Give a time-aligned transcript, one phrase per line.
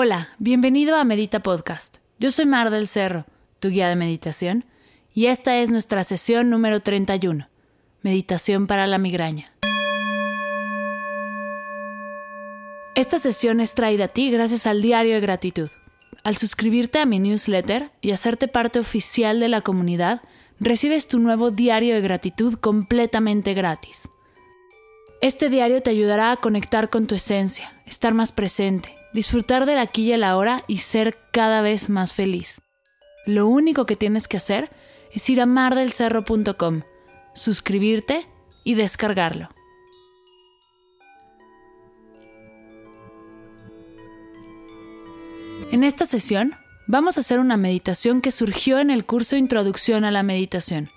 [0.00, 1.96] Hola, bienvenido a Medita Podcast.
[2.20, 3.26] Yo soy Mar del Cerro,
[3.58, 4.64] tu guía de meditación,
[5.12, 7.48] y esta es nuestra sesión número 31,
[8.02, 9.50] Meditación para la migraña.
[12.94, 15.68] Esta sesión es traída a ti gracias al Diario de Gratitud.
[16.22, 20.22] Al suscribirte a mi newsletter y hacerte parte oficial de la comunidad,
[20.60, 24.08] recibes tu nuevo Diario de Gratitud completamente gratis.
[25.22, 30.04] Este diario te ayudará a conectar con tu esencia, estar más presente, disfrutar del aquí
[30.04, 32.60] y el ahora y ser cada vez más feliz.
[33.26, 34.70] Lo único que tienes que hacer
[35.12, 36.82] es ir a mardelcerro.com,
[37.34, 38.26] suscribirte
[38.64, 39.48] y descargarlo.
[45.70, 46.54] En esta sesión
[46.86, 50.90] vamos a hacer una meditación que surgió en el curso Introducción a la Meditación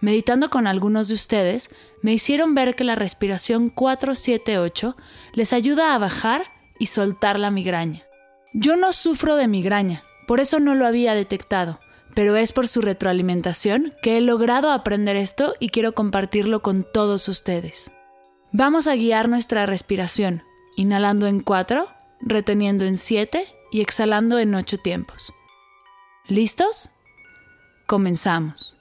[0.00, 1.70] meditando con algunos de ustedes,
[2.02, 4.96] me hicieron ver que la respiración 478
[5.32, 6.44] les ayuda a bajar
[6.78, 8.02] y soltar la migraña.
[8.54, 11.78] Yo no sufro de migraña, por eso no lo había detectado,
[12.14, 17.28] pero es por su retroalimentación que he logrado aprender esto y quiero compartirlo con todos
[17.28, 17.92] ustedes.
[18.52, 20.42] Vamos a guiar nuestra respiración,
[20.76, 21.88] inhalando en 4,
[22.20, 25.34] reteniendo en 7 y exhalando en 8 tiempos.
[26.28, 26.90] ¿Listos?
[27.86, 28.75] Comenzamos.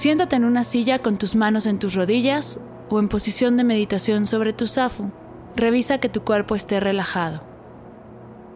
[0.00, 4.26] Siéntate en una silla con tus manos en tus rodillas o en posición de meditación
[4.26, 5.10] sobre tu zafu.
[5.56, 7.42] Revisa que tu cuerpo esté relajado.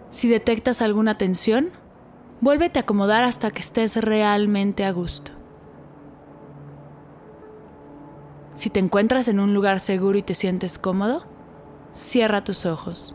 [0.09, 1.69] Si detectas alguna tensión,
[2.41, 5.33] vuélvete a acomodar hasta que estés realmente a gusto.
[8.55, 11.27] Si te encuentras en un lugar seguro y te sientes cómodo,
[11.92, 13.15] cierra tus ojos.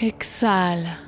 [0.00, 1.00] Exhala.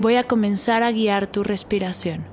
[0.00, 2.24] Voy a comenzar a guiar tu respiración.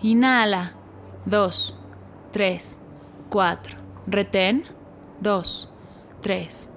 [0.00, 0.72] Inhala.
[1.26, 1.76] 2,
[2.30, 2.80] 3,
[3.28, 3.78] 4.
[4.06, 4.64] Retén.
[5.20, 5.70] 2,
[6.22, 6.71] 3,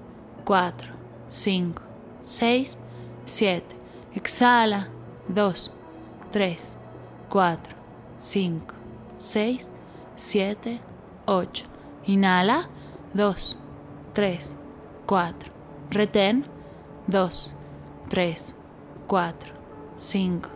[0.46, 0.94] 4,
[1.28, 1.82] 5,
[2.22, 2.78] 6,
[3.24, 3.76] 7.
[4.14, 4.88] Exhala.
[5.28, 5.72] 2,
[6.30, 6.76] 3,
[7.28, 7.58] 4,
[8.18, 8.74] 5,
[9.18, 9.70] 6,
[10.14, 10.80] 7,
[11.26, 11.66] 8.
[12.06, 12.68] Inhala.
[13.12, 13.56] 2,
[14.14, 14.54] 3,
[15.04, 15.50] 4.
[15.90, 16.44] Retén.
[17.08, 17.52] 2,
[18.08, 18.56] 3,
[19.08, 19.52] 4,
[19.98, 20.48] 5,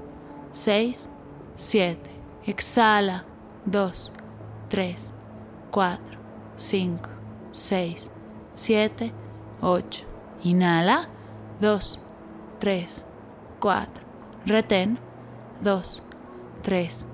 [0.52, 1.10] 6,
[1.56, 1.98] 7.
[2.46, 3.24] Exhala.
[3.66, 4.12] 2,
[4.68, 5.12] 3,
[5.72, 5.98] 4,
[6.56, 7.08] 5,
[7.50, 8.10] 6,
[8.54, 9.19] 7, 8.
[10.43, 11.09] Inhala.
[11.60, 12.00] 2,
[12.59, 13.04] 3,
[13.60, 14.03] 4.
[14.47, 14.98] Retén.
[15.62, 16.03] 2,
[16.62, 17.06] 3,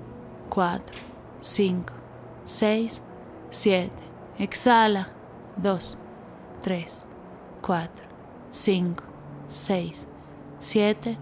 [0.49, 0.81] 4,
[1.41, 1.93] 5,
[2.45, 3.01] 6,
[3.49, 3.91] 7.
[4.39, 5.09] Exhala.
[5.57, 5.97] 2,
[6.61, 7.05] 3,
[7.61, 7.89] 4,
[8.51, 9.03] 5,
[9.47, 10.07] 6,
[10.59, 11.17] 7,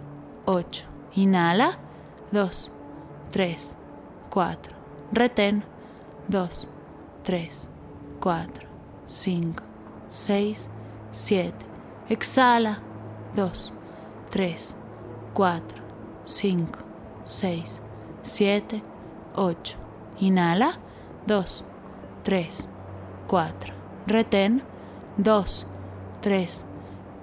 [0.46, 0.86] 8.
[1.16, 1.80] Inhala.
[2.32, 2.72] 2,
[3.32, 3.76] 3,
[4.30, 4.76] 4.
[5.12, 5.64] Retén.
[6.28, 6.68] 2,
[7.24, 7.68] 3,
[8.20, 8.68] 4,
[9.08, 9.64] 5,
[10.10, 10.75] 6, 7.
[12.10, 12.82] Exhala.
[13.36, 13.74] 2,
[14.30, 14.76] 3,
[15.34, 15.62] 4,
[16.26, 16.68] 5,
[17.24, 17.82] 6,
[18.22, 18.84] 7,
[19.36, 19.78] 8.
[20.20, 20.74] Inhala.
[21.26, 21.66] 2,
[22.24, 22.70] 3,
[23.28, 23.74] 4.
[24.08, 24.62] Retén.
[25.18, 25.66] 2,
[26.22, 26.66] 3,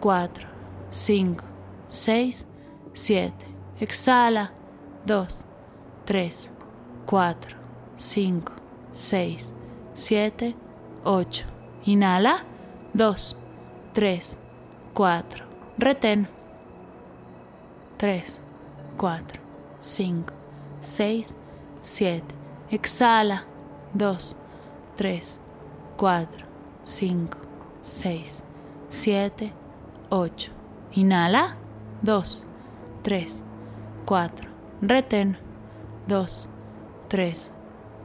[0.00, 0.46] 4,
[0.90, 1.44] 5,
[1.90, 2.46] 6,
[2.94, 3.32] 7.
[3.78, 4.52] Exhala.
[5.04, 5.26] 2,
[6.06, 6.50] 3,
[7.06, 7.56] 4,
[7.96, 8.52] 5,
[8.92, 9.52] 6,
[9.94, 10.54] 7,
[11.04, 11.46] 8.
[11.84, 12.44] Inhala.
[12.94, 13.41] 2,
[13.92, 14.38] 3,
[14.94, 15.44] 4.
[15.78, 16.28] Retén.
[17.98, 18.40] 3,
[18.96, 19.40] 4,
[19.80, 20.32] 5,
[20.80, 21.34] 6,
[21.80, 22.22] 7.
[22.70, 23.44] Exhala.
[23.94, 24.36] 2,
[24.96, 25.40] 3,
[25.96, 26.46] 4,
[26.84, 27.38] 5,
[27.82, 28.44] 6,
[28.88, 29.52] 7,
[30.08, 30.52] 8.
[30.92, 31.56] Inhala.
[32.02, 32.46] 2,
[33.02, 33.42] 3,
[34.06, 34.48] 4.
[34.80, 35.36] Retén.
[36.06, 36.48] 2,
[37.08, 37.52] 3,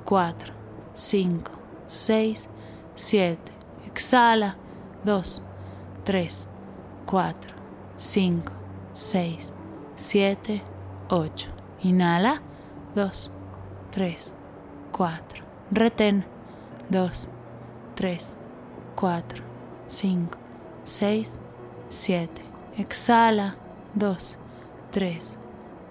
[0.04, 0.54] 4,
[0.94, 1.51] 5,
[1.88, 2.50] 6,
[2.95, 3.38] 7.
[3.86, 4.57] Exhala.
[5.04, 5.47] 2,
[6.07, 6.48] 3,
[7.06, 7.54] 4,
[7.98, 8.54] 5,
[8.94, 9.54] 6,
[9.98, 10.62] 7,
[11.09, 11.50] 8.
[11.83, 12.42] Inhala.
[12.95, 13.30] 2,
[13.92, 14.33] 3,
[14.94, 15.44] 4.
[15.69, 16.24] Retén.
[16.89, 17.27] 2,
[17.95, 18.38] 3,
[18.95, 19.44] 4,
[19.89, 20.38] 5,
[20.86, 21.39] 6,
[21.89, 22.42] 7.
[22.77, 23.57] Exhala.
[23.94, 24.38] 2,
[24.92, 25.38] 3,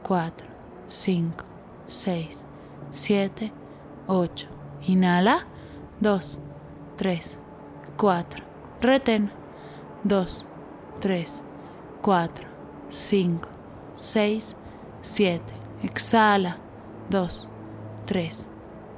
[0.02, 0.46] 4,
[0.88, 1.44] 5,
[1.88, 2.46] 6,
[2.90, 3.52] 7,
[4.06, 4.48] 8.
[4.86, 5.46] Inhala.
[6.00, 6.38] 2,
[6.96, 7.38] 3,
[7.98, 8.42] 4.
[8.80, 9.30] Retén.
[10.08, 10.26] 2,
[11.00, 11.42] 3,
[12.02, 12.46] 4,
[12.90, 13.48] 5,
[13.96, 14.56] 6,
[15.02, 15.40] 7.
[15.82, 16.58] Exhala.
[17.10, 17.48] 2,
[18.06, 18.48] 3,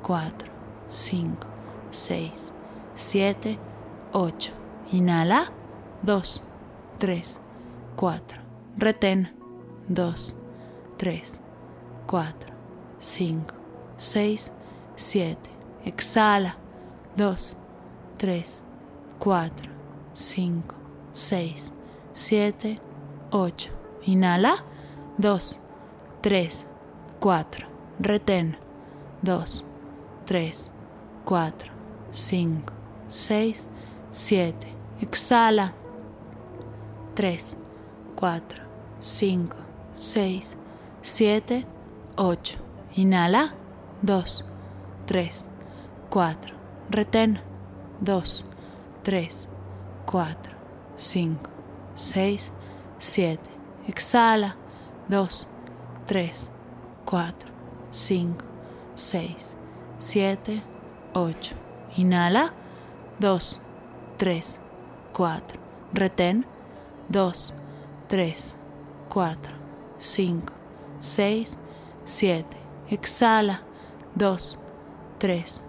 [0.03, 0.51] 4,
[0.89, 1.47] 5,
[1.91, 2.53] 6,
[2.95, 3.59] 7,
[4.13, 4.53] 8.
[4.93, 5.51] Inhala.
[6.03, 6.43] 2,
[6.99, 7.39] 3,
[7.97, 8.41] 4.
[8.77, 9.29] Retén.
[9.89, 10.35] 2,
[10.99, 11.41] 3,
[12.07, 12.53] 4,
[12.99, 13.55] 5,
[13.97, 14.53] 6,
[14.97, 15.39] 7.
[15.85, 16.57] Exhala.
[17.17, 17.57] 2,
[18.19, 18.63] 3,
[19.19, 19.71] 4,
[20.15, 20.78] 5,
[21.13, 21.73] 6,
[22.13, 22.79] 7,
[23.31, 23.71] 8.
[24.07, 24.65] Inhala.
[25.19, 25.61] 2,
[26.21, 26.67] 3,
[27.21, 27.67] 4.
[27.99, 28.57] Retén.
[29.23, 29.65] 2,
[30.27, 30.71] 3,
[31.25, 31.73] 4,
[32.13, 32.73] 5,
[33.09, 33.69] 6,
[34.13, 34.69] 7.
[35.01, 35.75] Exhala.
[37.15, 37.57] 3,
[38.15, 38.63] 4,
[39.01, 39.57] 5,
[39.95, 40.57] 6,
[41.03, 41.67] 7,
[42.17, 42.59] 8.
[42.97, 43.55] Inhala.
[44.03, 44.45] 2,
[45.07, 45.49] 3,
[46.11, 46.55] 4.
[46.91, 47.41] Retén.
[48.01, 48.47] 2,
[49.03, 49.49] 3,
[50.07, 50.58] 4,
[50.99, 51.39] 5,
[51.95, 52.53] 6,
[52.99, 53.39] 7.
[53.87, 54.57] Exhala.
[55.09, 55.47] 2,
[56.07, 56.51] 3,
[57.07, 57.35] 4,
[57.93, 58.45] 5,
[58.97, 59.57] 6,
[59.99, 60.63] 7,
[61.15, 61.57] 8.
[61.97, 62.53] Inhala.
[63.21, 63.61] 2,
[64.19, 64.61] 3,
[65.13, 65.59] 4.
[65.93, 66.45] Retén.
[67.09, 67.55] 2,
[68.09, 68.57] 3,
[69.09, 69.55] 4,
[69.99, 70.53] 5,
[71.01, 71.59] 6,
[72.05, 72.45] 7.
[72.91, 73.63] Exhala.
[74.17, 74.59] 2,
[75.19, 75.63] 3,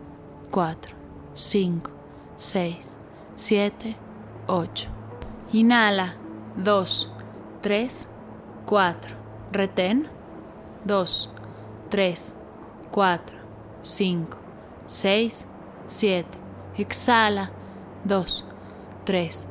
[0.52, 0.96] 4,
[1.36, 1.92] 5,
[2.36, 2.98] 6,
[3.36, 3.96] 7,
[4.48, 4.99] 8.
[5.52, 6.14] Inhala.
[6.56, 7.10] 2,
[7.62, 8.08] 3,
[8.66, 9.16] 4.
[9.52, 10.08] Retén.
[10.86, 11.30] 2,
[11.90, 12.36] 3,
[12.92, 13.36] 4,
[13.82, 14.38] 5,
[14.86, 15.48] 6,
[15.88, 16.26] 7.
[16.78, 17.52] Exhala.
[18.04, 18.46] 2,
[19.06, 19.50] 3,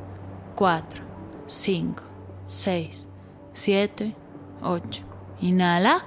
[0.55, 1.01] 4,
[1.47, 2.03] 5,
[2.45, 3.07] 6,
[3.53, 4.15] 7,
[4.61, 5.05] 8.
[5.41, 6.05] Inhala.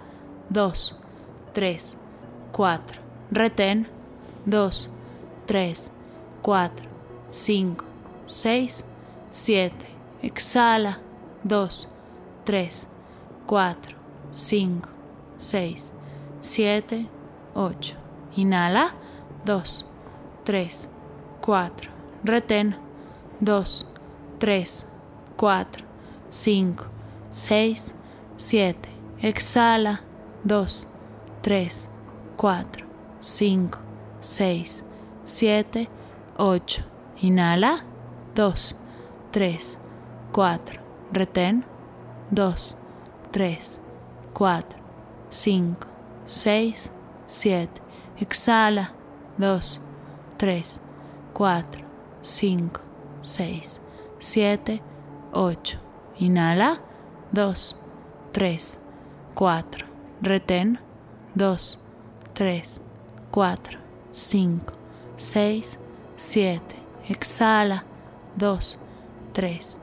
[0.48, 0.96] 2,
[1.52, 1.98] 3,
[2.52, 2.98] 4.
[3.30, 3.86] Retén.
[4.46, 4.90] 2,
[5.46, 5.90] 3,
[6.42, 6.88] 4,
[7.30, 7.84] 5,
[8.26, 8.84] 6,
[9.32, 9.72] 7.
[10.22, 10.98] Exhala.
[11.42, 11.88] 2,
[12.44, 12.88] 3,
[13.46, 13.96] 4,
[14.30, 14.88] 5,
[15.38, 15.94] 6,
[16.42, 17.08] 7,
[17.54, 17.96] 8.
[18.36, 18.94] Inhala.
[19.46, 19.86] 2,
[20.44, 20.88] 3,
[21.40, 21.90] 4.
[22.22, 22.76] Retén.
[23.40, 23.86] 2,
[24.38, 24.86] 3,
[25.36, 25.84] 4,
[26.28, 26.84] 5,
[27.30, 27.94] 6,
[28.36, 28.76] 7.
[29.22, 30.00] Exhala.
[30.44, 30.86] 2,
[31.40, 31.88] 3,
[32.36, 32.84] 4,
[33.20, 33.78] 5,
[34.20, 34.84] 6,
[35.24, 35.88] 7,
[36.36, 36.84] 8.
[37.22, 37.80] Inhala.
[38.34, 38.76] 2,
[39.32, 39.78] 3,
[40.32, 40.80] 4.
[41.10, 41.64] Retén.
[42.30, 42.76] 2,
[43.30, 43.80] 3,
[44.34, 44.78] 4,
[45.30, 45.76] 5,
[46.26, 46.92] 6,
[47.26, 47.82] 7.
[48.20, 48.92] Exhala.
[49.38, 49.80] 2,
[50.36, 50.80] 3,
[51.32, 51.84] 4,
[52.22, 52.80] 5,
[53.22, 53.80] 6,
[54.18, 54.82] 7,
[55.32, 55.78] 8.
[56.18, 56.78] Inhala.
[57.32, 57.76] 2,
[58.32, 58.78] 3,
[59.34, 59.86] 4.
[60.20, 60.78] Retén.
[61.34, 61.78] 2,
[62.34, 62.82] 3,
[63.30, 63.78] 4,
[64.12, 64.72] 5,
[65.16, 65.78] 6,
[66.16, 66.76] 7.
[67.08, 67.84] Exhala.
[68.36, 68.78] 2,
[69.32, 69.80] 3,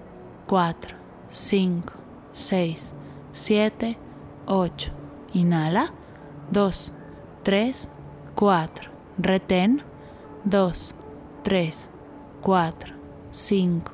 [0.48, 0.96] 4,
[1.30, 1.94] 5,
[2.32, 2.94] 6,
[3.32, 3.98] 7,
[4.46, 4.94] 8.
[5.34, 5.94] Inhala.
[6.52, 6.92] 2,
[7.44, 7.90] 3,
[8.36, 8.92] 4.
[9.18, 9.84] Retén.
[10.46, 10.94] 2,
[11.44, 11.90] 3,
[12.42, 12.96] 4,
[13.32, 13.92] 5,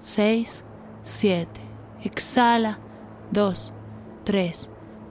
[0.00, 0.64] 6,
[1.02, 1.48] 7.
[2.04, 2.78] Exhala.
[3.32, 3.72] 2,
[4.24, 4.68] 3,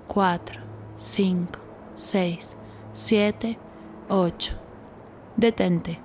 [0.07, 0.61] 4,
[0.97, 1.59] 5,
[1.95, 2.57] 6,
[2.93, 3.57] 7,
[4.09, 4.55] 8.
[5.35, 6.04] Detente.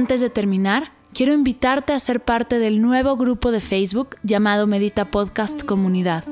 [0.00, 5.10] Antes de terminar, quiero invitarte a ser parte del nuevo grupo de Facebook llamado Medita
[5.10, 6.24] Podcast Comunidad.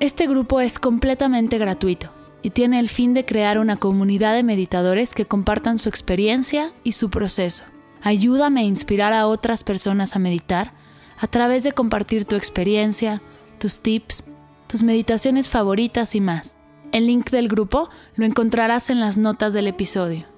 [0.00, 2.10] Este grupo es completamente gratuito
[2.42, 6.90] y tiene el fin de crear una comunidad de meditadores que compartan su experiencia y
[6.90, 7.62] su proceso.
[8.02, 10.72] Ayúdame a inspirar a otras personas a meditar
[11.20, 13.22] a través de compartir tu experiencia,
[13.60, 14.24] tus tips,
[14.66, 16.56] tus meditaciones favoritas y más.
[16.90, 20.37] El link del grupo lo encontrarás en las notas del episodio.